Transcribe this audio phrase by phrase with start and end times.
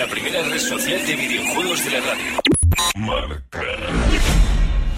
[0.00, 2.40] la primera red social de videojuegos de la radio.
[2.96, 3.62] Marca.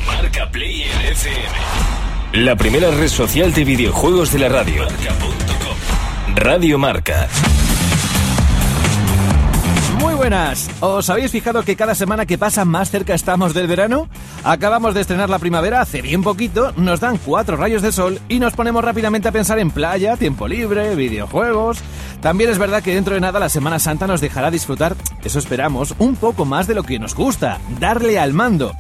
[0.07, 2.45] Marca Player FM.
[2.45, 4.85] La primera red social de videojuegos de la radio.
[4.85, 6.37] Marca.com.
[6.37, 7.29] Radio Marca.
[10.03, 10.69] Muy buenas.
[10.81, 14.09] ¿Os habéis fijado que cada semana que pasa más cerca estamos del verano?
[14.43, 18.41] Acabamos de estrenar la primavera hace bien poquito, nos dan cuatro rayos de sol y
[18.41, 21.79] nos ponemos rápidamente a pensar en playa, tiempo libre, videojuegos.
[22.21, 25.95] También es verdad que dentro de nada la Semana Santa nos dejará disfrutar, eso esperamos,
[25.99, 28.75] un poco más de lo que nos gusta, darle al mando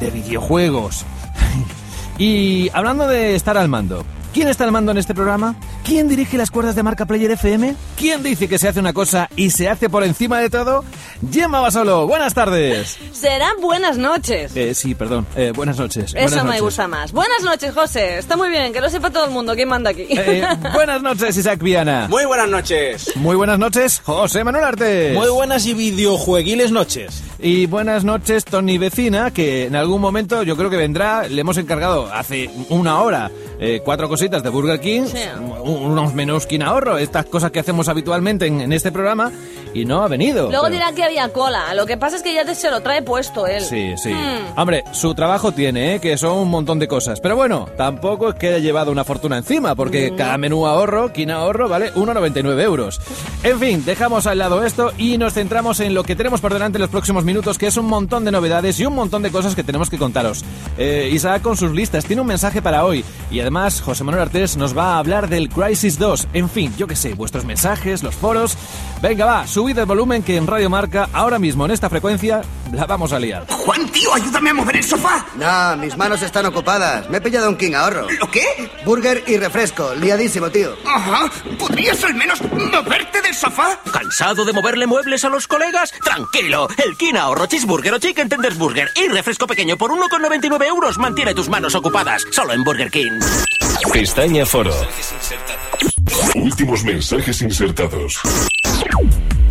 [0.00, 1.04] de videojuegos.
[2.18, 5.56] y hablando de estar al mando, ¿Quién está al mando en este programa?
[5.84, 7.74] ¿Quién dirige las cuerdas de marca Player FM?
[7.98, 10.84] ¿Quién dice que se hace una cosa y se hace por encima de todo?
[11.30, 12.96] Gemma Basolo, buenas tardes.
[13.12, 14.56] Serán buenas noches.
[14.56, 16.04] Eh, sí, perdón, eh, buenas noches.
[16.06, 16.62] Eso buenas me noches.
[16.62, 17.12] gusta más.
[17.12, 18.16] Buenas noches, José.
[18.18, 20.06] Está muy bien, que lo sepa todo el mundo quién manda aquí.
[20.08, 22.06] Eh, buenas noches, Isaac Viana.
[22.08, 23.14] Muy buenas noches.
[23.16, 25.14] Muy buenas noches, José Manuel Artes.
[25.14, 27.22] Muy buenas y videojueguiles noches.
[27.44, 31.26] Y buenas noches, Tony Vecina, que en algún momento yo creo que vendrá.
[31.28, 35.18] Le hemos encargado hace una hora eh, cuatro cositas de Burger King, Sí.
[35.64, 39.32] unos menús ahorro, estas cosas que hacemos habitualmente en, en este programa,
[39.74, 40.48] y no ha venido.
[40.50, 41.74] Luego Pero- dirá que había cola.
[41.74, 43.62] Lo que pasa es que ya se lo trae puesto él.
[43.62, 44.10] Sí, sí.
[44.12, 44.58] Hmm.
[44.58, 46.00] Hombre, su trabajo tiene, ¿eh?
[46.00, 47.20] que son un montón de cosas.
[47.20, 51.28] Pero bueno, tampoco es que haya llevado una fortuna encima, porque cada menú ahorro, King
[51.28, 53.00] ahorro, vale 1,99 euros.
[53.42, 56.78] En fin, dejamos al lado esto y nos centramos en lo que tenemos por delante
[56.78, 59.54] en los próximos minutos, que es un montón de novedades y un montón de cosas
[59.54, 60.44] que tenemos que contaros.
[60.78, 64.56] Eh, Isaac con sus listas tiene un mensaje para hoy y además José Manuel Artés
[64.56, 66.28] nos va a hablar del Crisis 2.
[66.32, 68.56] En fin, yo qué sé, vuestros mensajes, los foros.
[69.00, 72.40] Venga, va, subid el volumen que en Radio Marca, ahora mismo en esta frecuencia,
[72.72, 73.46] la vamos a liar.
[73.48, 75.24] Juan, tío, ayúdame a mover el sofá.
[75.36, 77.08] No, mis manos están ocupadas.
[77.08, 78.08] Me he pillado un King ahorro.
[78.10, 78.42] ¿Lo qué?
[78.84, 79.94] Burger y refresco.
[79.94, 80.74] Liadísimo, tío.
[80.84, 81.30] Ajá.
[81.60, 83.78] ¿Podrías al menos moverte del sofá?
[83.92, 85.92] ¿Cansado de moverle muebles a los colegas?
[86.02, 90.98] Tranquilo, el King ahorro cheeseburger o chicken tenders burger y refresco pequeño por 1,99 euros
[90.98, 93.20] mantiene tus manos ocupadas, solo en Burger King.
[93.92, 94.74] Pestaña Foro.
[96.34, 98.20] Últimos mensajes insertados.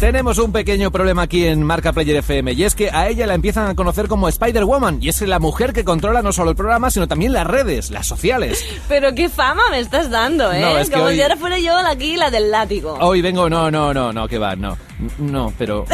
[0.02, 3.36] Tenemos un pequeño problema aquí en Marca Player FM y es que a ella la
[3.36, 6.90] empiezan a conocer como Spider-Woman y es la mujer que controla no solo el programa
[6.90, 8.66] sino también las redes, las sociales.
[8.90, 10.60] Pero qué fama me estás dando, ¿eh?
[10.60, 12.98] No, es que Como hoy- si ahora fuera yo la aquí la del látigo.
[13.00, 14.76] Hoy vengo, no, no, no, no, que va, no,
[15.20, 15.86] no, pero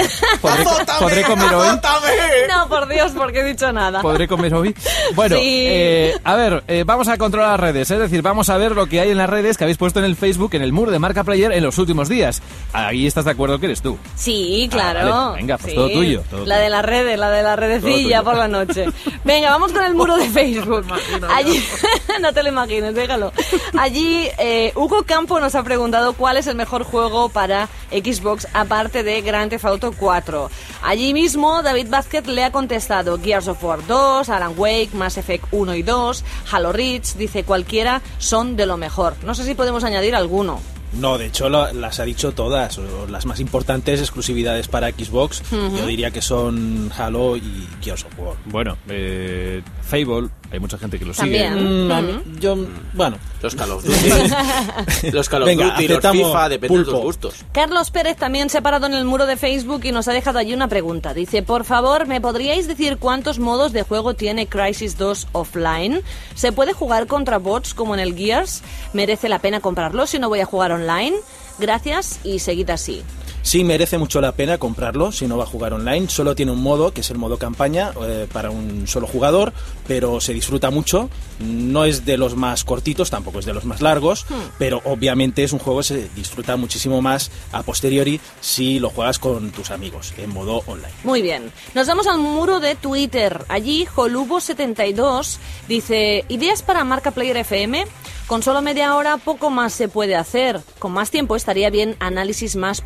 [0.42, 1.68] podré, ¡Azótame, podré comer hoy.
[1.68, 2.08] azótame!
[2.48, 4.02] No, por Dios, porque he dicho nada.
[4.02, 4.74] ¿Podré comer hoy?
[5.16, 5.42] Bueno, Sí.
[5.68, 8.86] eh, a ver, eh, vamos a controlar las redes, es decir, vamos a ver lo
[8.88, 11.00] que hay en las redes que habéis puesto en el Facebook, en el muro de
[11.00, 12.42] Marca Player en los últimos días.
[12.72, 13.97] Ahí estás de acuerdo que eres tú.
[14.16, 15.00] Sí, claro.
[15.14, 15.42] Ah, vale.
[15.42, 16.64] Venga, pues todo tuyo, todo la tuyo.
[16.64, 18.86] de las redes, la de la redecilla por la noche.
[19.24, 20.86] Venga, vamos con el muro de Facebook.
[21.30, 21.64] Allí,
[22.22, 23.32] no te lo imagines, déjalo.
[23.78, 29.04] Allí, eh, Hugo Campo nos ha preguntado cuál es el mejor juego para Xbox aparte
[29.04, 30.50] de Grand Theft Auto 4.
[30.82, 35.46] Allí mismo, David Vázquez le ha contestado Gears of War 2, Alan Wake, Mass Effect
[35.52, 39.16] 1 y 2, Halo Reach, dice cualquiera son de lo mejor.
[39.24, 40.60] No sé si podemos añadir alguno.
[41.00, 45.42] No, de hecho lo- las ha dicho todas, las más importantes exclusividades para Xbox.
[45.52, 48.36] Yo diría que son Halo y Gears of War.
[48.46, 51.54] Bueno, eh, Fable, hay mucha gente que lo También.
[51.54, 51.66] sigue.
[51.66, 52.40] Mm, a mí- Ujú.
[52.40, 52.58] yo,
[52.94, 56.84] bueno, Los Call of Duty, los Call of Venga, Duty, los aceptamos FIFA, depende de
[56.84, 56.92] pulpo.
[56.98, 57.36] tus gustos.
[57.54, 60.40] Carlos Pérez también se ha parado en el muro de Facebook y nos ha dejado
[60.40, 61.14] allí una pregunta.
[61.14, 66.02] Dice, por favor, ¿me podríais decir cuántos modos de juego tiene Crisis 2 offline?
[66.36, 68.64] ¿Se puede jugar contra bots como en el Gears?
[68.94, 71.16] ¿Merece la pena comprarlo si no voy a jugar online?
[71.60, 73.02] Gracias y seguid así.
[73.48, 76.10] Sí merece mucho la pena comprarlo si no va a jugar online.
[76.10, 79.54] Solo tiene un modo, que es el modo campaña, eh, para un solo jugador,
[79.88, 81.10] pero se disfruta mucho.
[81.40, 84.26] No es de los más cortitos, tampoco es de los más largos,
[84.60, 89.18] pero obviamente es un juego que se disfruta muchísimo más a posteriori si lo juegas
[89.18, 90.94] con tus amigos en modo online.
[91.06, 91.52] Muy bien.
[91.74, 93.46] Nos vamos al muro de Twitter.
[93.48, 95.38] Allí, Jolubo72
[95.70, 97.86] dice, ¿ideas para Marca Player FM?
[98.28, 100.60] Con solo media hora poco más se puede hacer.
[100.80, 102.82] Con más tiempo estaría bien análisis más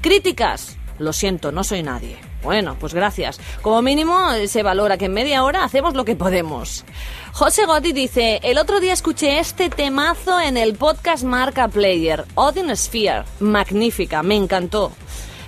[0.00, 0.76] Críticas.
[0.98, 2.18] Lo siento, no soy nadie.
[2.42, 3.40] Bueno, pues gracias.
[3.62, 6.84] Como mínimo eh, se valora que en media hora hacemos lo que podemos.
[7.32, 12.76] José Gotti dice, el otro día escuché este temazo en el podcast Marca Player, Odin
[12.76, 13.24] Sphere.
[13.40, 14.92] Magnífica, me encantó.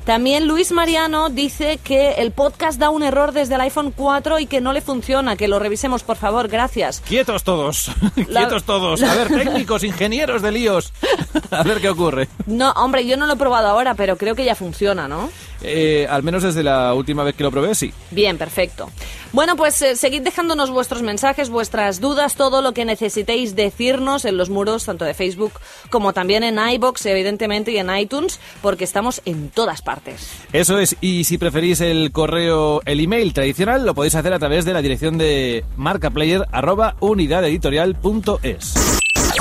[0.04, 4.46] También Luis Mariano dice que el podcast da un error desde el iPhone 4 y
[4.46, 7.00] que no le funciona, que lo revisemos por favor, gracias.
[7.00, 7.90] Quietos todos,
[8.28, 9.02] La- quietos todos.
[9.02, 10.92] A ver, técnicos, ingenieros de líos.
[11.50, 12.28] A ver qué ocurre.
[12.46, 15.30] No, hombre, yo no lo he probado ahora, pero creo que ya funciona, ¿no?
[15.64, 17.92] Eh, al menos desde la última vez que lo probé, sí.
[18.10, 18.90] Bien, perfecto.
[19.32, 24.36] Bueno, pues eh, seguid dejándonos vuestros mensajes, vuestras dudas, todo lo que necesitéis decirnos en
[24.36, 25.54] los muros, tanto de Facebook
[25.90, 30.28] como también en iBox, evidentemente, y en iTunes, porque estamos en todas partes.
[30.52, 34.64] Eso es, y si preferís el correo, el email tradicional, lo podéis hacer a través
[34.64, 38.74] de la dirección de marcaplayer.unidadeditorial.es.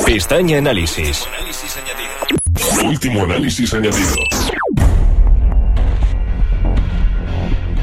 [0.05, 1.25] Pestaña Análisis.
[2.83, 4.15] Último análisis añadido.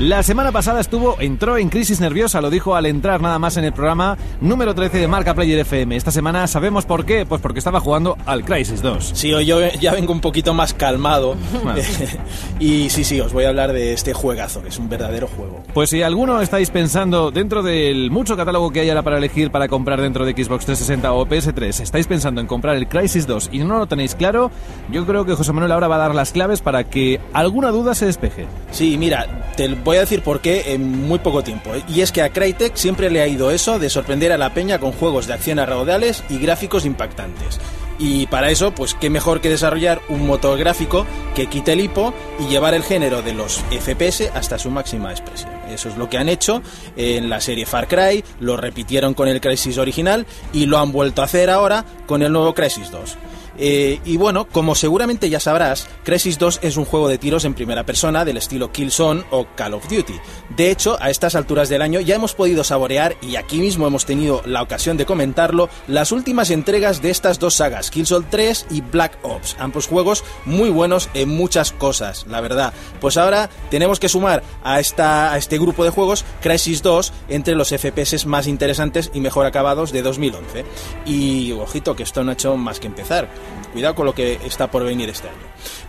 [0.00, 3.64] La semana pasada estuvo, entró en crisis nerviosa, lo dijo al entrar nada más en
[3.64, 5.94] el programa número 13 de Marca Player FM.
[5.94, 9.11] Esta semana sabemos por qué, pues porque estaba jugando al Crisis 2.
[9.12, 11.37] Sí, hoy yo ya vengo un poquito más calmado.
[12.58, 15.62] y sí, sí, os voy a hablar de este juegazo, que es un verdadero juego.
[15.75, 19.69] Pues si alguno estáis pensando, dentro del mucho catálogo que hay ahora para elegir para
[19.69, 23.58] comprar dentro de Xbox 360 o PS3, estáis pensando en comprar el Crisis 2 y
[23.58, 24.50] no lo tenéis claro,
[24.91, 27.94] yo creo que José Manuel ahora va a dar las claves para que alguna duda
[27.94, 28.46] se despeje.
[28.70, 31.70] Sí, mira, te voy a decir por qué en muy poco tiempo.
[31.88, 34.78] Y es que a Crytek siempre le ha ido eso de sorprender a la peña
[34.78, 37.60] con juegos de acción a raudales y gráficos impactantes.
[37.98, 42.14] Y para eso, pues qué mejor que desarrollar un motor gráfico que quite el hipo
[42.38, 45.52] y llevar el género de los FPS hasta su máxima expresión.
[45.69, 46.62] Eso es lo que han hecho
[46.96, 51.20] en la serie Far Cry, lo repitieron con el Crisis original y lo han vuelto
[51.20, 53.19] a hacer ahora con el nuevo Crisis 2.
[53.62, 57.52] Eh, y bueno, como seguramente ya sabrás, Crisis 2 es un juego de tiros en
[57.52, 60.14] primera persona del estilo Killzone o Call of Duty.
[60.56, 64.06] De hecho, a estas alturas del año ya hemos podido saborear, y aquí mismo hemos
[64.06, 68.80] tenido la ocasión de comentarlo, las últimas entregas de estas dos sagas, Killzone 3 y
[68.80, 69.56] Black Ops.
[69.58, 72.72] Ambos juegos muy buenos en muchas cosas, la verdad.
[73.00, 77.54] Pues ahora tenemos que sumar a, esta, a este grupo de juegos Crisis 2 entre
[77.54, 80.64] los FPS más interesantes y mejor acabados de 2011.
[81.04, 83.28] Y ojito que esto no ha hecho más que empezar.
[83.73, 85.38] Cuidado con lo que está por venir este año.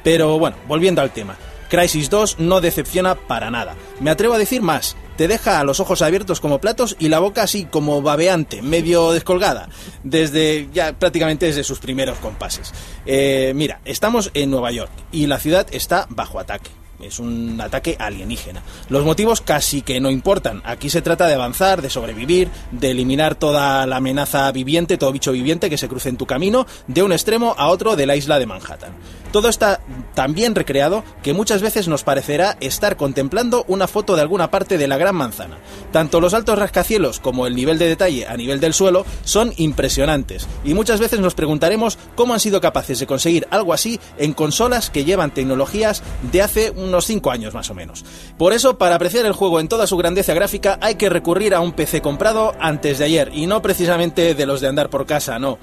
[0.04, 1.36] Pero bueno, volviendo al tema.
[1.70, 3.76] Crisis 2 no decepciona para nada.
[4.02, 4.98] Me atrevo a decir más.
[5.16, 9.70] Te deja los ojos abiertos como platos y la boca así como babeante, medio descolgada,
[10.04, 12.74] desde ya prácticamente desde sus primeros compases.
[13.06, 17.96] Eh, mira, estamos en Nueva York y la ciudad está bajo ataque es un ataque
[18.00, 18.62] alienígena.
[18.90, 20.62] Los motivos casi que no importan.
[20.66, 25.32] Aquí se trata de avanzar, de sobrevivir, de eliminar toda la amenaza viviente, todo bicho
[25.32, 28.40] viviente que se cruce en tu camino, de un extremo a otro de la isla
[28.40, 28.92] de Manhattan.
[29.32, 29.80] Todo está
[30.14, 34.78] tan bien recreado que muchas veces nos parecerá estar contemplando una foto de alguna parte
[34.78, 35.58] de la Gran Manzana.
[35.92, 40.48] Tanto los altos rascacielos como el nivel de detalle a nivel del suelo son impresionantes
[40.64, 44.90] y muchas veces nos preguntaremos cómo han sido capaces de conseguir algo así en consolas
[44.90, 48.04] que llevan tecnologías de hace unos 5 años más o menos.
[48.38, 51.62] Por eso, para apreciar el juego en toda su grandeza gráfica hay que recurrir a
[51.62, 55.40] un PC comprado antes de ayer y no precisamente de los de andar por casa,
[55.40, 55.58] no.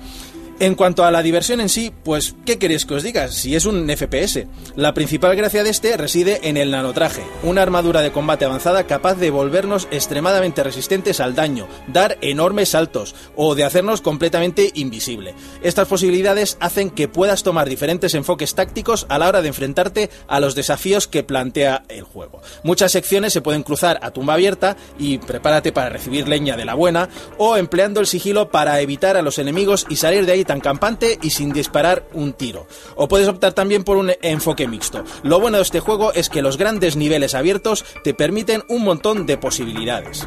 [0.61, 3.29] En cuanto a la diversión en sí, pues, ¿qué queréis que os diga?
[3.29, 4.49] Si es un FPS.
[4.75, 9.15] La principal gracia de este reside en el nanotraje, una armadura de combate avanzada capaz
[9.15, 15.33] de volvernos extremadamente resistentes al daño, dar enormes saltos o de hacernos completamente invisible.
[15.63, 20.41] Estas posibilidades hacen que puedas tomar diferentes enfoques tácticos a la hora de enfrentarte a
[20.41, 22.43] los desafíos que plantea el juego.
[22.65, 26.75] Muchas secciones se pueden cruzar a tumba abierta y prepárate para recibir leña de la
[26.75, 30.61] buena, o empleando el sigilo para evitar a los enemigos y salir de ahí tan
[30.61, 32.67] campante y sin disparar un tiro.
[32.97, 35.05] O puedes optar también por un enfoque mixto.
[35.23, 39.27] Lo bueno de este juego es que los grandes niveles abiertos te permiten un montón
[39.27, 40.27] de posibilidades.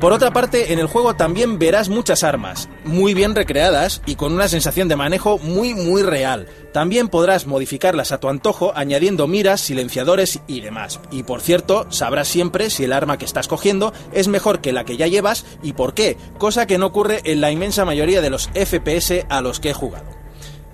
[0.00, 4.32] Por otra parte, en el juego también verás muchas armas, muy bien recreadas y con
[4.32, 6.46] una sensación de manejo muy muy real.
[6.72, 11.00] También podrás modificarlas a tu antojo añadiendo miras, silenciadores y demás.
[11.10, 14.84] Y por cierto, sabrás siempre si el arma que estás cogiendo es mejor que la
[14.84, 18.30] que ya llevas y por qué, cosa que no ocurre en la inmensa mayoría de
[18.30, 20.06] los FPS a los que he jugado.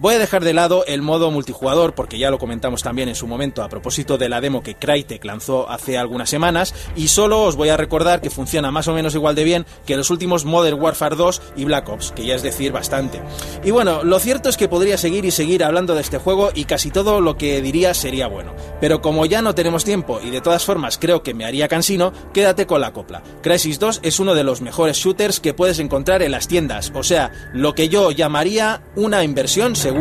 [0.05, 3.27] Voy a dejar de lado el modo multijugador porque ya lo comentamos también en su
[3.27, 7.57] momento a propósito de la demo que Crytek lanzó hace algunas semanas y solo os
[7.57, 10.79] voy a recordar que funciona más o menos igual de bien que los últimos Modern
[10.79, 13.23] Warfare 2 y Black Ops, que ya es decir bastante.
[13.65, 16.67] Y bueno, lo cierto es que podría seguir y seguir hablando de este juego y
[16.67, 18.53] casi todo lo que diría sería bueno.
[18.83, 22.13] Pero como ya no tenemos tiempo y de todas formas creo que me haría cansino,
[22.35, 23.23] quédate con la copla.
[23.41, 27.03] Crisis 2 es uno de los mejores shooters que puedes encontrar en las tiendas, o
[27.03, 29.94] sea, lo que yo llamaría una inversión segura.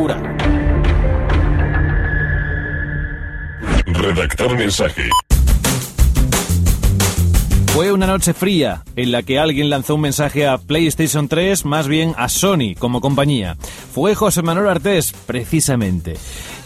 [3.85, 5.03] Redactar mensaje.
[7.73, 11.87] Fue una noche fría en la que alguien lanzó un mensaje a PlayStation 3, más
[11.87, 13.55] bien a Sony como compañía.
[13.93, 16.15] Fue José Manuel Artés, precisamente.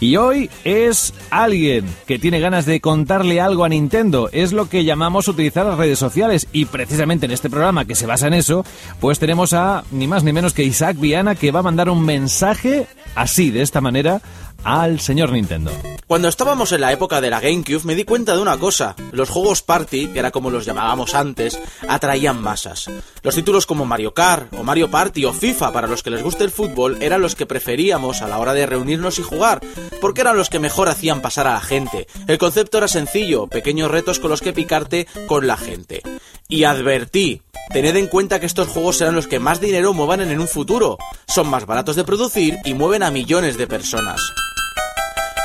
[0.00, 4.30] Y hoy es alguien que tiene ganas de contarle algo a Nintendo.
[4.32, 6.46] Es lo que llamamos utilizar las redes sociales.
[6.52, 8.64] Y precisamente en este programa que se basa en eso,
[9.00, 12.04] pues tenemos a ni más ni menos que Isaac Viana que va a mandar un
[12.04, 12.86] mensaje
[13.20, 14.20] así, de esta manera,
[14.64, 15.72] al señor Nintendo.
[16.06, 18.96] Cuando estábamos en la época de la GameCube me di cuenta de una cosa.
[19.12, 22.90] Los juegos Party, que era como los llamábamos antes, atraían masas.
[23.22, 26.44] Los títulos como Mario Kart o Mario Party o FIFA para los que les guste
[26.44, 29.60] el fútbol eran los que preferíamos a la hora de reunirnos y jugar,
[30.00, 32.06] porque eran los que mejor hacían pasar a la gente.
[32.26, 36.02] El concepto era sencillo, pequeños retos con los que picarte con la gente.
[36.48, 40.40] Y advertí, tened en cuenta que estos juegos serán los que más dinero muevan en
[40.40, 40.96] un futuro.
[41.26, 44.20] Son más baratos de producir y mueven a millones de personas.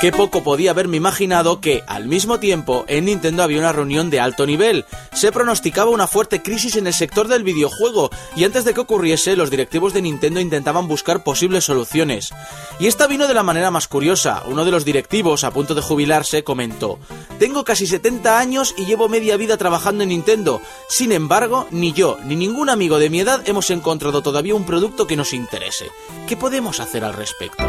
[0.04, 4.20] Qué poco podía haberme imaginado que, al mismo tiempo, en Nintendo había una reunión de
[4.20, 4.84] alto nivel.
[5.14, 9.34] Se pronosticaba una fuerte crisis en el sector del videojuego, y antes de que ocurriese,
[9.34, 12.34] los directivos de Nintendo intentaban buscar posibles soluciones.
[12.78, 14.42] Y esta vino de la manera más curiosa.
[14.46, 16.98] Uno de los directivos, a punto de jubilarse, comentó:
[17.38, 20.60] Tengo casi 70 años y llevo media vida trabajando en Nintendo.
[20.86, 25.06] Sin embargo, ni yo ni ningún amigo de mi edad hemos encontrado todavía un producto
[25.06, 25.86] que nos interese.
[26.28, 27.64] ¿Qué podemos hacer al respecto?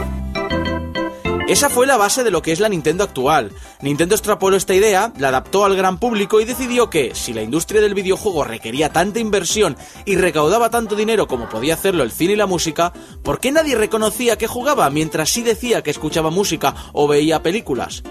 [1.47, 3.51] Esa fue la base de lo que es la Nintendo actual.
[3.81, 7.81] Nintendo extrapoló esta idea, la adaptó al gran público y decidió que, si la industria
[7.81, 12.35] del videojuego requería tanta inversión y recaudaba tanto dinero como podía hacerlo el cine y
[12.37, 17.07] la música, ¿por qué nadie reconocía que jugaba mientras sí decía que escuchaba música o
[17.07, 18.01] veía películas?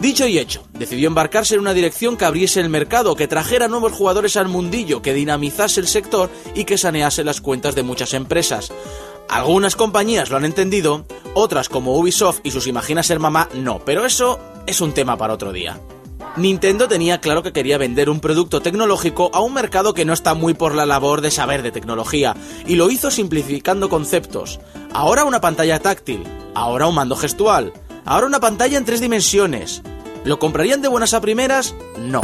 [0.00, 3.92] Dicho y hecho, decidió embarcarse en una dirección que abriese el mercado, que trajera nuevos
[3.92, 8.72] jugadores al mundillo, que dinamizase el sector y que sanease las cuentas de muchas empresas.
[9.30, 14.04] Algunas compañías lo han entendido, otras como Ubisoft y sus Imagina ser mamá no, pero
[14.04, 15.78] eso es un tema para otro día.
[16.36, 20.34] Nintendo tenía claro que quería vender un producto tecnológico a un mercado que no está
[20.34, 22.34] muy por la labor de saber de tecnología,
[22.66, 24.58] y lo hizo simplificando conceptos.
[24.92, 27.72] Ahora una pantalla táctil, ahora un mando gestual,
[28.04, 29.82] ahora una pantalla en tres dimensiones.
[30.24, 31.74] ¿Lo comprarían de buenas a primeras?
[31.98, 32.20] No.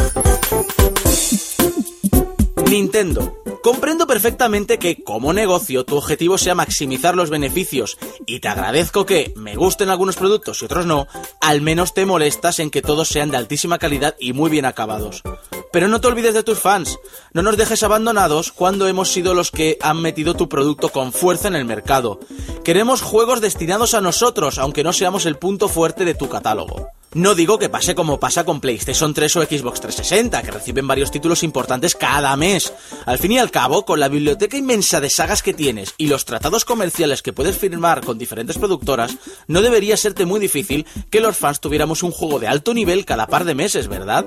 [2.68, 3.45] Nintendo.
[3.66, 9.34] Comprendo perfectamente que, como negocio, tu objetivo sea maximizar los beneficios, y te agradezco que
[9.34, 11.08] me gusten algunos productos y otros no,
[11.40, 15.24] al menos te molestas en que todos sean de altísima calidad y muy bien acabados.
[15.72, 16.96] Pero no te olvides de tus fans,
[17.32, 21.48] no nos dejes abandonados cuando hemos sido los que han metido tu producto con fuerza
[21.48, 22.20] en el mercado.
[22.62, 26.92] Queremos juegos destinados a nosotros, aunque no seamos el punto fuerte de tu catálogo.
[27.14, 31.10] No digo que pase como pasa con PlayStation 3 o Xbox 360, que reciben varios
[31.10, 32.72] títulos importantes cada mes.
[33.06, 36.24] Al fin y al cabo, con la biblioteca inmensa de sagas que tienes y los
[36.24, 41.36] tratados comerciales que puedes firmar con diferentes productoras, no debería serte muy difícil que los
[41.36, 44.26] fans tuviéramos un juego de alto nivel cada par de meses, ¿verdad?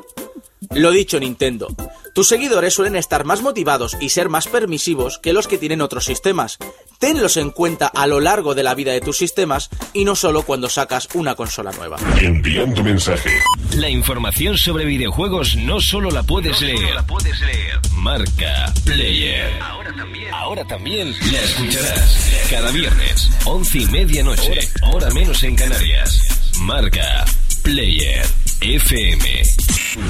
[0.72, 1.68] Lo dicho Nintendo,
[2.14, 6.06] tus seguidores suelen estar más motivados y ser más permisivos que los que tienen otros
[6.06, 6.58] sistemas.
[6.98, 10.44] Tenlos en cuenta a lo largo de la vida de tus sistemas y no solo
[10.44, 11.98] cuando sacas una consola nueva.
[12.20, 13.30] Enviando mensaje.
[13.76, 16.96] La información sobre videojuegos no solo la puedes leer.
[16.96, 17.80] La puedes leer.
[17.96, 19.62] Marca Player.
[19.62, 20.34] Ahora también.
[20.34, 22.48] Ahora también la escucharás.
[22.50, 24.60] Cada viernes, once y media noche,
[24.92, 26.52] hora menos en Canarias.
[26.60, 27.26] Marca
[27.64, 28.26] Player
[28.62, 29.44] FM.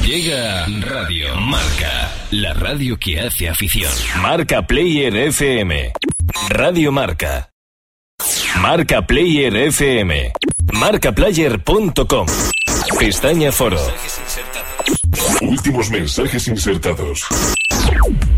[0.03, 3.91] Llega Radio Marca, la radio que hace afición.
[4.21, 5.93] Marca Player FM.
[6.49, 7.51] Radio Marca.
[8.59, 10.33] Marca Player FM.
[10.73, 12.27] Marcaplayer.com.
[12.97, 13.79] Pestaña Foro.
[15.41, 17.27] Últimos mensajes insertados.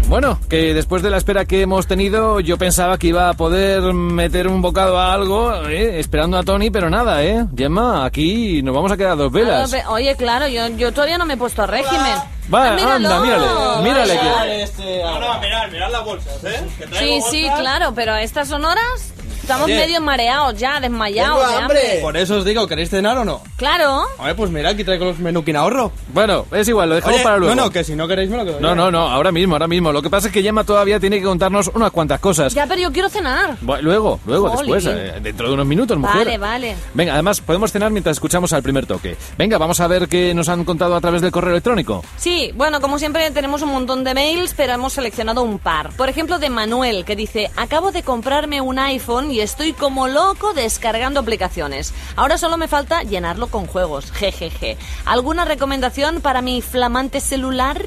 [0.08, 3.82] Bueno, que después de la espera que hemos tenido, yo pensaba que iba a poder
[3.94, 6.00] meter un bocado a algo, ¿eh?
[6.02, 7.46] esperando a Tony, pero nada, ¿eh?
[7.56, 9.74] Gemma, aquí nos vamos a quedar a dos velas.
[9.88, 12.18] Oye, claro, yo, yo todavía no me he puesto a régimen.
[12.54, 12.94] Va, Ah, míralo.
[12.96, 13.46] anda, mírale,
[13.84, 14.64] mírale que...
[14.64, 16.60] Este, ahora, mirad, mirad las bolsas, ¿eh?
[16.78, 19.14] Que Sí, sí, claro, pero a estas sonoras
[19.52, 19.76] estamos Oye.
[19.76, 22.00] medio mareados ya, desmayados de hambre.
[22.02, 23.42] Por eso os digo, ¿queréis cenar o no?
[23.58, 24.06] Claro.
[24.18, 25.92] A ver, pues mira, aquí traigo los menuquín ahorro.
[26.14, 27.56] Bueno, es igual, lo dejamos Oye, para luego.
[27.56, 28.76] No, no, que si no queréis me lo quedo No, yo.
[28.76, 29.92] no, no, ahora mismo, ahora mismo.
[29.92, 32.54] Lo que pasa es que Gemma todavía tiene que contarnos unas cuantas cosas.
[32.54, 33.58] Ya, pero yo quiero cenar.
[33.82, 34.74] Luego, luego, Jolín.
[34.74, 36.26] después, eh, dentro de unos minutos, mujer.
[36.26, 36.76] Vale, vale.
[36.94, 39.18] Venga, además podemos cenar mientras escuchamos al primer toque.
[39.38, 42.04] Venga, vamos a ver qué nos han contado a través del correo electrónico.
[42.18, 45.92] Sí, bueno, como siempre tenemos un montón de mails, pero hemos seleccionado un par.
[45.98, 50.54] Por ejemplo, de Manuel, que dice, acabo de comprarme un iPhone y estoy como loco
[50.54, 51.94] descargando aplicaciones.
[52.16, 54.78] Ahora solo me falta llenarlo con juegos, jejeje.
[55.06, 57.84] ¿Alguna recomendación para mi flamante celular?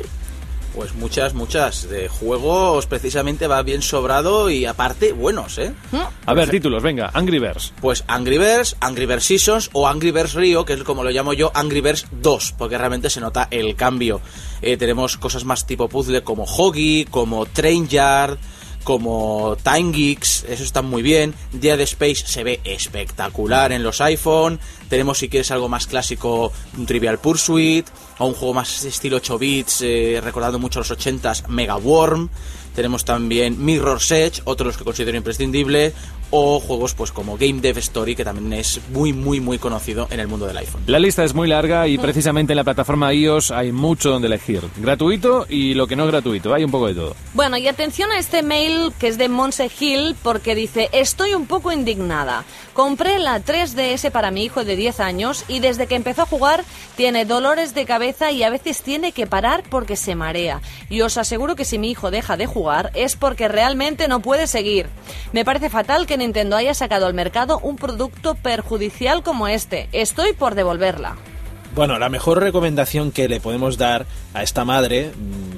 [0.75, 1.89] Pues muchas, muchas.
[1.89, 5.73] De juegos precisamente va bien sobrado y aparte buenos, ¿eh?
[6.27, 7.73] A ver, títulos, venga, Angry Birds.
[7.81, 11.33] Pues Angry Birds, Angry Birds Seasons o Angry Birds Rio, que es como lo llamo
[11.33, 14.21] yo, Angry Birds 2, porque realmente se nota el cambio.
[14.63, 18.39] Eh, tenemos cosas más tipo puzzle como Hoggy, como Train Yard,
[18.85, 21.35] como Time Geeks, eso está muy bien.
[21.53, 24.61] Dead Space se ve espectacular en los iPhone.
[24.89, 27.87] Tenemos, si quieres algo más clásico, un Trivial Pursuit,
[28.19, 32.29] o un juego más de estilo 8 bits, eh, recordando mucho los 80s, Mega Worm.
[32.75, 35.93] tenemos también Mirror's Edge, otros que considero imprescindible,
[36.37, 40.19] o juegos pues como Game Dev Story, que también es muy, muy, muy conocido en
[40.19, 40.83] el mundo del iPhone.
[40.89, 44.61] La lista es muy larga y precisamente en la plataforma iOS hay mucho donde elegir.
[44.79, 47.15] Gratuito y lo que no es gratuito, hay un poco de todo.
[47.35, 51.47] Bueno, y atención a este mail que es de Monse Hill porque dice, estoy un
[51.47, 52.45] poco indignada.
[52.73, 56.65] Compré la 3DS para mi hijo de 10 años y desde que empezó a jugar
[56.97, 60.61] tiene dolores de cabeza y a veces tiene que parar porque se marea.
[60.91, 64.49] Y os aseguro que si mi hijo deja de jugar es porque realmente no puede
[64.49, 64.89] seguir.
[65.33, 69.89] Me parece fatal que Nintendo haya sacado al mercado un producto perjudicial como este.
[69.93, 71.17] Estoy por devolverla.
[71.75, 75.11] Bueno, la mejor recomendación que le podemos dar a esta madre,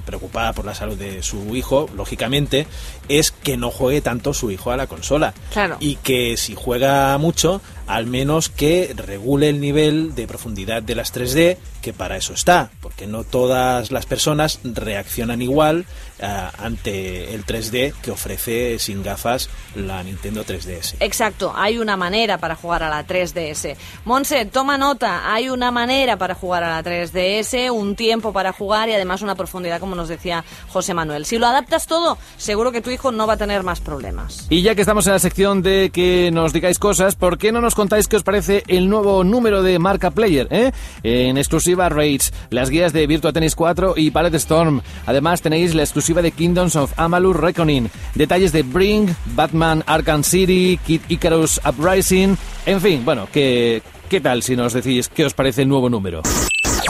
[0.06, 2.66] preocupada por la salud de su hijo, lógicamente,
[3.08, 5.34] es que no juegue tanto su hijo a la consola.
[5.52, 5.76] Claro.
[5.80, 11.14] Y que si juega mucho, al menos que regule el nivel de profundidad de las
[11.14, 15.86] 3D, que para eso está, porque no todas las personas reaccionan igual
[16.20, 20.96] ah, ante el 3D que ofrece sin gafas la Nintendo 3DS.
[21.00, 23.76] Exacto, hay una manera para jugar a la 3DS.
[24.04, 28.88] Monse, toma nota, hay una manera para jugar a la 3DS, un tiempo para jugar
[28.88, 31.24] y además una profundidad, como nos decía José Manuel.
[31.26, 34.46] Si lo adaptas todo, seguro que tu hijo no va a tener más problemas.
[34.50, 37.60] Y ya que estamos en la sección de que nos digáis cosas, ¿por qué no
[37.60, 40.46] nos contáis qué os parece el nuevo número de Marca Player?
[40.50, 40.72] eh?
[41.02, 44.82] En exclusiva Raids, las guías de Virtua Tennis 4 y Palette Storm.
[45.06, 50.78] Además tenéis la exclusiva de Kingdoms of Amalur Reckoning, detalles de Bring, Batman Arkham City,
[50.86, 52.36] Kid Icarus Uprising,
[52.66, 56.22] en fin, bueno, ¿qué, ¿qué tal si nos decís qué os parece el nuevo número?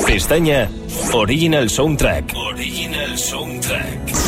[0.05, 0.69] Pestaña
[1.13, 2.35] Original Soundtrack.
[2.35, 4.26] Original Soundtrack.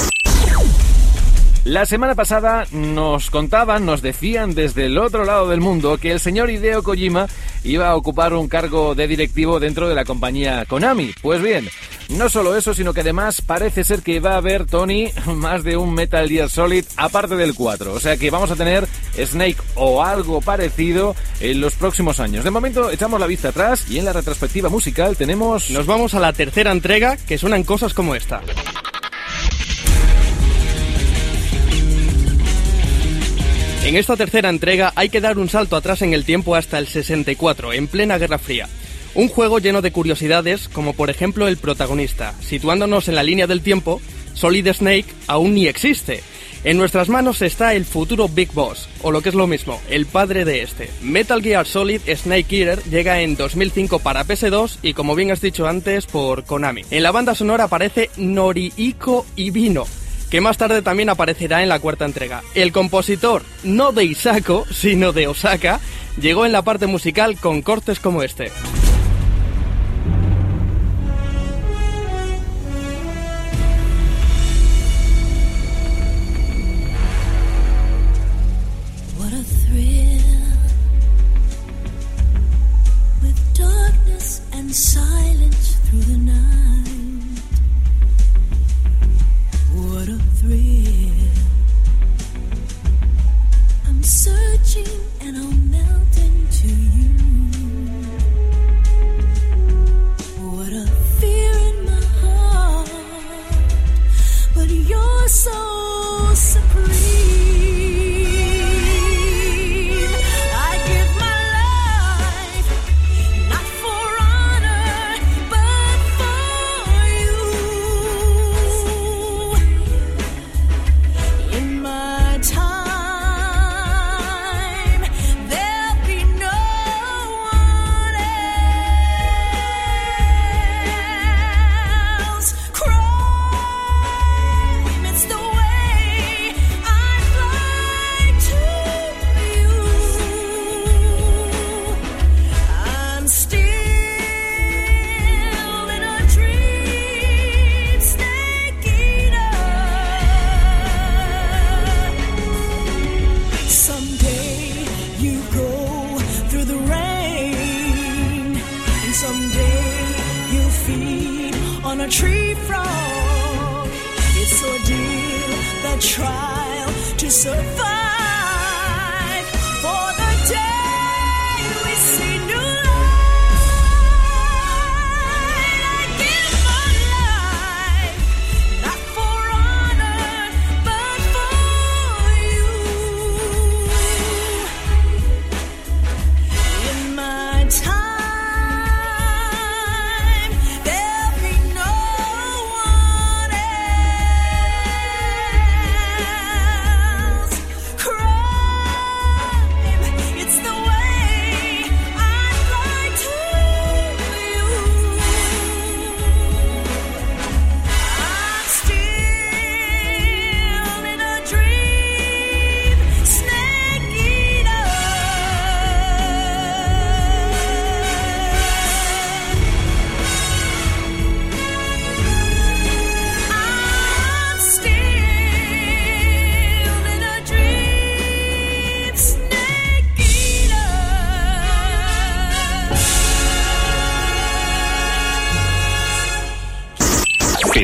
[1.69, 6.19] La semana pasada nos contaban, nos decían desde el otro lado del mundo que el
[6.19, 7.27] señor Hideo Kojima
[7.63, 11.13] iba a ocupar un cargo de directivo dentro de la compañía Konami.
[11.21, 11.69] Pues bien,
[12.09, 15.77] no solo eso, sino que además parece ser que va a haber, Tony, más de
[15.77, 17.93] un Metal Gear Solid aparte del 4.
[17.93, 22.45] O sea que vamos a tener Snake o algo parecido en los próximos años.
[22.45, 25.69] De momento echamos la vista atrás y en la retrospectiva musical tenemos...
[25.69, 28.41] Nos vamos a la tercera entrega que suenan cosas como esta.
[33.89, 36.87] En esta tercera entrega hay que dar un salto atrás en el tiempo hasta el
[36.87, 38.69] 64, en plena Guerra Fría.
[39.15, 42.35] Un juego lleno de curiosidades, como por ejemplo el protagonista.
[42.39, 44.03] Situándonos en la línea del tiempo,
[44.35, 46.23] Solid Snake aún ni existe.
[46.65, 50.05] En nuestras manos está el futuro Big Boss, o lo que es lo mismo, el
[50.05, 50.91] padre de este.
[51.01, 55.67] Metal Gear Solid Snake Eater llega en 2005 para PS2 y como bien has dicho
[55.67, 56.83] antes por Konami.
[56.91, 59.87] En la banda sonora aparece Norihiko Ibino,
[60.31, 62.43] que más tarde también aparecerá en la cuarta entrega.
[62.55, 65.81] El compositor, no de Isako, sino de Osaka,
[66.21, 68.51] llegó en la parte musical con cortes como este.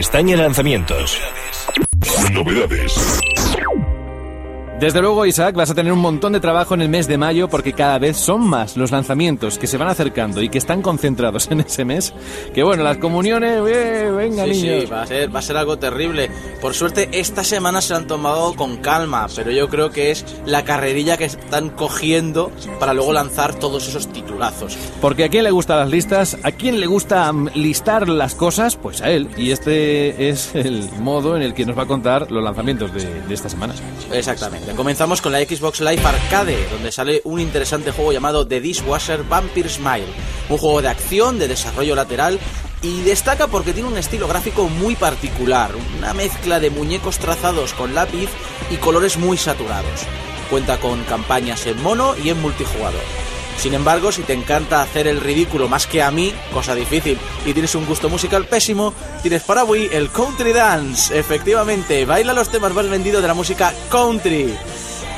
[0.04, 1.18] Pestaña Lanzamientos.
[2.34, 2.94] Novedades.
[4.84, 7.48] Desde luego, Isaac, vas a tener un montón de trabajo en el mes de mayo
[7.48, 11.48] porque cada vez son más los lanzamientos que se van acercando y que están concentrados
[11.50, 12.12] en ese mes.
[12.52, 14.82] Que bueno, las comuniones, eh, venga Sí, niños.
[14.82, 16.30] sí, va a, ser, va a ser algo terrible.
[16.60, 20.64] Por suerte, esta semana se han tomado con calma, pero yo creo que es la
[20.64, 24.76] carrerilla que están cogiendo para luego lanzar todos esos titulazos.
[25.00, 29.00] Porque a quién le gustan las listas, a quién le gusta listar las cosas, pues
[29.00, 29.30] a él.
[29.38, 33.22] Y este es el modo en el que nos va a contar los lanzamientos de,
[33.22, 33.72] de esta semana.
[34.12, 34.73] Exactamente.
[34.76, 39.68] Comenzamos con la Xbox Live Arcade, donde sale un interesante juego llamado The Dishwasher Vampire
[39.68, 40.06] Smile.
[40.48, 42.40] Un juego de acción, de desarrollo lateral
[42.82, 47.94] y destaca porque tiene un estilo gráfico muy particular, una mezcla de muñecos trazados con
[47.94, 48.28] lápiz
[48.68, 50.06] y colores muy saturados.
[50.50, 53.23] Cuenta con campañas en mono y en multijugador.
[53.56, 57.52] Sin embargo, si te encanta hacer el ridículo más que a mí, cosa difícil, y
[57.52, 61.18] tienes un gusto musical pésimo, tienes para Wii el Country Dance.
[61.18, 64.54] Efectivamente, baila los temas más vendidos de la música country.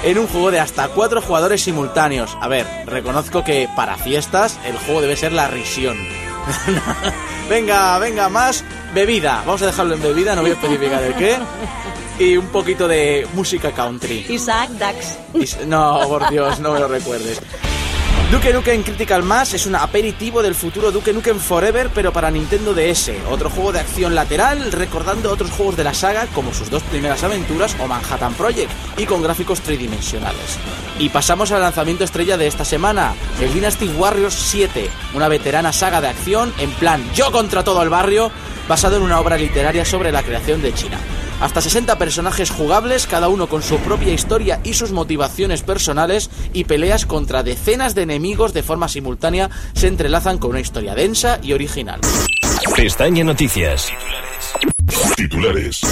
[0.05, 2.37] En un juego de hasta cuatro jugadores simultáneos.
[2.40, 5.96] A ver, reconozco que para fiestas el juego debe ser la risión.
[7.51, 8.62] venga, venga, más
[8.94, 9.42] bebida.
[9.46, 11.38] Vamos a dejarlo en bebida, no voy a especificar el qué.
[12.18, 14.27] Y un poquito de música country.
[14.29, 15.18] Isaac Dax.
[15.66, 17.40] No, por Dios, no me lo recuerdes.
[18.31, 22.75] Duke Nukem Critical Mass es un aperitivo del futuro Duke Nukem Forever, pero para Nintendo
[22.75, 23.12] DS.
[23.31, 27.23] Otro juego de acción lateral, recordando otros juegos de la saga, como sus dos primeras
[27.23, 30.59] aventuras o Manhattan Project, y con gráficos tridimensionales.
[30.99, 36.01] Y pasamos al lanzamiento estrella de esta semana, el Dynasty Warriors 7, una veterana saga
[36.01, 38.33] de acción en plan yo contra todo el barrio,
[38.69, 40.99] basado en una obra literaria sobre la creación de China.
[41.40, 46.64] Hasta 60 personajes jugables, cada uno con su propia historia y sus motivaciones personales, y
[46.64, 51.53] peleas contra decenas de enemigos de forma simultánea se entrelazan con una historia densa y
[51.53, 52.01] original.
[52.75, 53.92] Pestaña Noticias.
[55.16, 55.83] Titulares.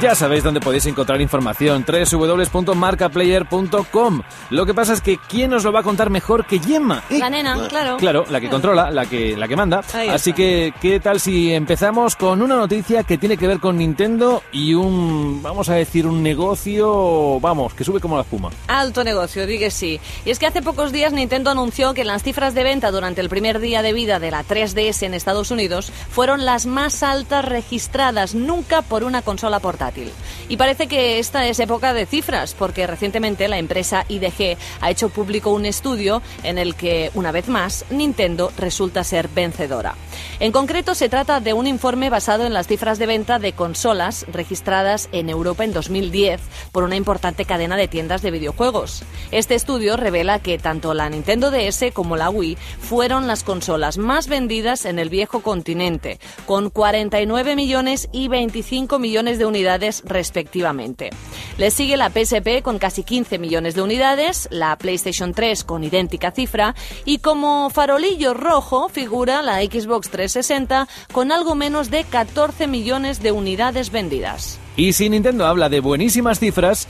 [0.00, 4.22] Ya sabéis dónde podéis encontrar información, www.marcaplayer.com.
[4.50, 7.02] Lo que pasa es que ¿quién os lo va a contar mejor que Gemma?
[7.08, 7.96] Eh, La nena, claro.
[7.96, 9.82] Claro, la que controla, la que, la que manda.
[10.10, 14.42] Así que, ¿qué tal si empezamos con una noticia que tiene que ver con Nintendo
[14.52, 18.50] y un, vamos a decir, un negocio, vamos, que sube como la espuma?
[18.66, 20.00] Alto negocio, di que sí.
[20.24, 23.28] Y es que hace pocos días Nintendo anunció que las cifras de venta durante el
[23.28, 28.34] primer día de vida de la 3DS en Estados Unidos fueron las más altas registradas
[28.34, 29.83] nunca por una consola portátil.
[29.84, 30.23] portátil.
[30.48, 35.08] Y parece que esta es época de cifras, porque recientemente la empresa IDG ha hecho
[35.08, 39.94] público un estudio en el que, una vez más, Nintendo resulta ser vencedora.
[40.40, 44.26] En concreto, se trata de un informe basado en las cifras de venta de consolas
[44.30, 46.40] registradas en Europa en 2010
[46.72, 49.02] por una importante cadena de tiendas de videojuegos.
[49.30, 54.28] Este estudio revela que tanto la Nintendo DS como la Wii fueron las consolas más
[54.28, 60.02] vendidas en el viejo continente, con 49 millones y 25 millones de unidades
[60.34, 61.10] respectivamente.
[61.58, 66.32] Le sigue la PSP con casi 15 millones de unidades, la PlayStation 3 con idéntica
[66.32, 73.22] cifra y como farolillo rojo figura la Xbox 360 con algo menos de 14 millones
[73.22, 74.58] de unidades vendidas.
[74.76, 76.88] Y si Nintendo habla de buenísimas cifras,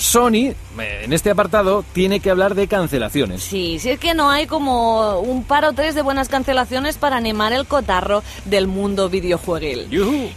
[0.00, 3.42] Sony, eh, en este apartado, tiene que hablar de cancelaciones.
[3.42, 7.16] Sí, si es que no hay como un par o tres de buenas cancelaciones para
[7.16, 9.88] animar el cotarro del mundo videojueguil.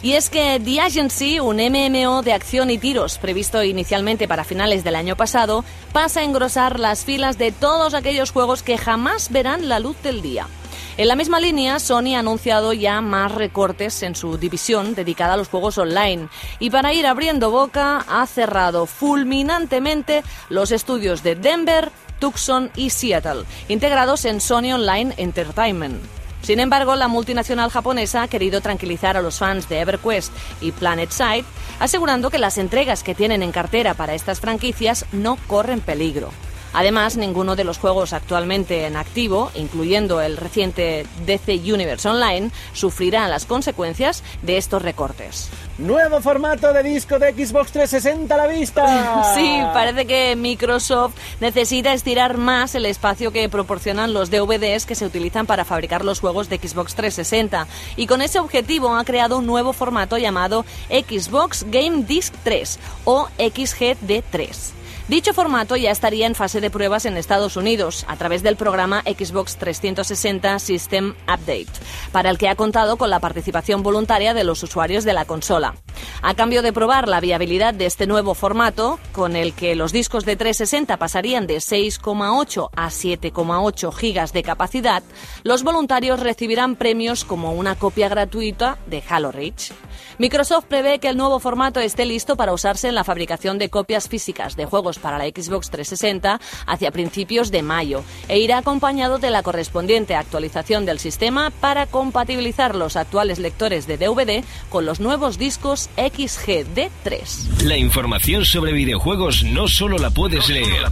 [0.01, 4.83] Y es que The Agency, un MMO de acción y tiros previsto inicialmente para finales
[4.83, 9.69] del año pasado, pasa a engrosar las filas de todos aquellos juegos que jamás verán
[9.69, 10.47] la luz del día.
[10.95, 15.37] En la misma línea, Sony ha anunciado ya más recortes en su división dedicada a
[15.37, 16.27] los juegos online
[16.59, 23.45] y para ir abriendo boca ha cerrado fulminantemente los estudios de Denver, Tucson y Seattle,
[23.69, 25.99] integrados en Sony Online Entertainment.
[26.43, 31.45] Sin embargo, la multinacional japonesa ha querido tranquilizar a los fans de EverQuest y PlanetSide,
[31.79, 36.29] asegurando que las entregas que tienen en cartera para estas franquicias no corren peligro.
[36.73, 43.27] Además, ninguno de los juegos actualmente en activo, incluyendo el reciente DC Universe Online, sufrirá
[43.27, 45.49] las consecuencias de estos recortes.
[45.77, 49.23] Nuevo formato de disco de Xbox 360 a la vista.
[49.35, 55.05] Sí, parece que Microsoft necesita estirar más el espacio que proporcionan los DVDs que se
[55.05, 59.45] utilizan para fabricar los juegos de Xbox 360 y con ese objetivo ha creado un
[59.45, 64.82] nuevo formato llamado Xbox Game Disc 3 o XGD3.
[65.09, 69.01] Dicho formato ya estaría en fase de pruebas en Estados Unidos a través del programa
[69.01, 71.67] Xbox 360 System Update,
[72.13, 75.75] para el que ha contado con la participación voluntaria de los usuarios de la consola.
[76.21, 80.23] A cambio de probar la viabilidad de este nuevo formato, con el que los discos
[80.23, 85.03] de 360 pasarían de 6,8 a 7,8 gigas de capacidad,
[85.43, 89.73] los voluntarios recibirán premios como una copia gratuita de Halo Reach.
[90.17, 94.07] Microsoft prevé que el nuevo formato esté listo para usarse en la fabricación de copias
[94.07, 99.29] físicas de juegos para la Xbox 360 hacia principios de mayo e irá acompañado de
[99.29, 105.37] la correspondiente actualización del sistema para compatibilizar los actuales lectores de DVD con los nuevos
[105.37, 107.63] discos XGD3.
[107.63, 110.83] La información sobre videojuegos no solo la puedes leer.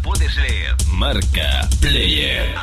[0.93, 2.53] Marca Player.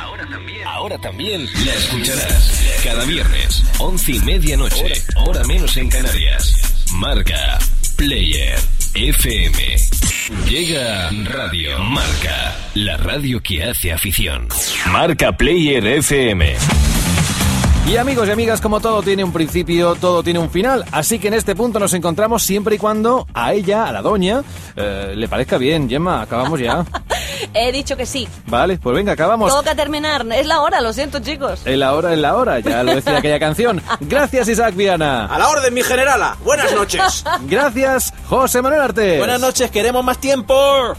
[0.65, 1.45] Ahora también.
[1.65, 2.81] la escucharás.
[2.83, 4.93] Cada viernes, once y media noche,
[5.27, 6.87] hora menos en Canarias.
[6.93, 7.59] Marca
[7.97, 9.75] Player FM.
[10.47, 14.47] Llega Radio Marca, la radio que hace afición.
[14.91, 16.55] Marca Player FM.
[17.87, 20.85] Y amigos y amigas, como todo tiene un principio, todo tiene un final.
[20.91, 24.43] Así que en este punto nos encontramos siempre y cuando a ella, a la doña,
[24.75, 25.89] eh, le parezca bien.
[25.89, 26.85] Gemma, acabamos ya.
[27.53, 28.27] He dicho que sí.
[28.45, 29.51] Vale, pues venga, acabamos.
[29.51, 30.23] Toca terminar.
[30.33, 31.61] Es la hora, lo siento, chicos.
[31.65, 33.81] En la hora, en la hora, ya lo decía aquella canción.
[34.01, 35.25] Gracias, Isaac Viana.
[35.25, 36.37] A la orden, mi generala.
[36.43, 37.23] Buenas noches.
[37.47, 39.17] Gracias, José Manuel Artes.
[39.17, 40.53] Buenas noches, queremos más tiempo.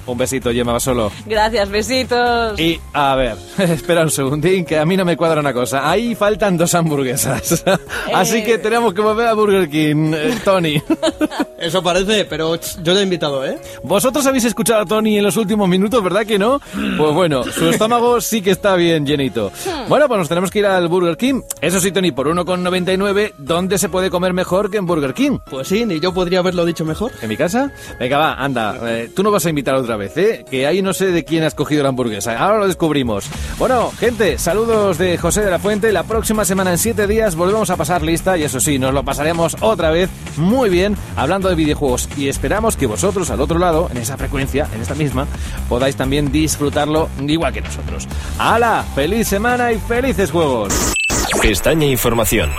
[0.06, 1.12] Un besito, Gemma, va solo.
[1.26, 2.58] Gracias, besitos.
[2.58, 5.88] Y, a ver, espera un segundín, que a mí no me cuadra una cosa.
[5.88, 7.64] Ahí faltan dos hamburguesas.
[8.14, 10.80] Así que tenemos que volver a Burger King, eh, Tony.
[11.58, 13.58] Eso parece, pero yo te he invitado, ¿eh?
[13.82, 16.60] Vosotros habéis escuchado a Tony en los últimos minutos, ¿verdad que no?
[16.96, 19.52] Pues bueno, su estómago sí que está bien llenito.
[19.88, 21.42] Bueno, pues nos tenemos que ir al Burger King.
[21.60, 25.38] Eso sí, Tony, por 1,99, ¿dónde se puede comer mejor que en Burger King?
[25.50, 27.12] Pues sí, ni yo podría haberlo dicho mejor.
[27.20, 27.70] ¿En mi casa?
[27.98, 28.76] Venga, va, anda.
[28.84, 30.44] eh, tú no vas a invitar otra vez, ¿eh?
[30.50, 32.38] Que ahí no sé de quién has cogido la hamburguesa.
[32.38, 33.26] Ahora lo descubrimos.
[33.58, 35.92] Bueno, gente, saludos de José de la Fuente.
[35.92, 39.56] La próxima en siete días, volvemos a pasar lista y eso sí, nos lo pasaremos
[39.60, 42.08] otra vez muy bien hablando de videojuegos.
[42.16, 45.26] Y esperamos que vosotros, al otro lado, en esa frecuencia, en esta misma,
[45.68, 48.08] podáis también disfrutarlo igual que nosotros.
[48.38, 48.84] ¡Hala!
[48.94, 50.94] ¡Feliz semana y felices juegos!
[51.40, 52.50] Pestaña Información.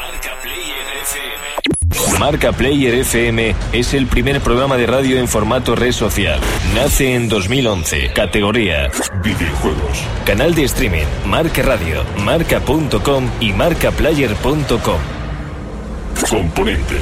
[2.22, 6.40] Marca Player FM es el primer programa de radio en formato red social.
[6.76, 8.14] Nace en 2011.
[8.14, 8.92] Categoría
[9.24, 10.04] Videojuegos.
[10.24, 15.00] Canal de streaming Marca Radio, marca.com y marcaplayer.com.
[16.30, 17.02] Componentes.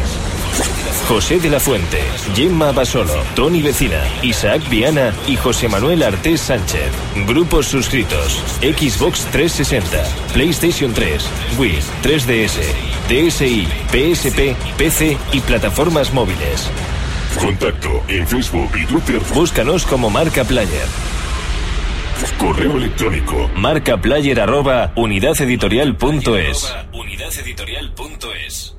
[1.09, 1.99] José de la Fuente,
[2.33, 6.91] Gemma Basolo, Tony Vecina, Isaac Viana y José Manuel Artés Sánchez.
[7.27, 10.01] Grupos suscritos: Xbox 360,
[10.33, 11.25] PlayStation 3,
[11.57, 16.69] Wii, 3DS, DSi, PSP, PC y plataformas móviles.
[17.39, 19.19] Contacto en Facebook y Twitter.
[19.33, 20.87] Búscanos como Marca Player.
[22.37, 23.49] Correo electrónico.
[23.55, 26.75] Marcaplayer arroba unidadeditorial.es.
[26.93, 28.78] Unidadeditorial.es.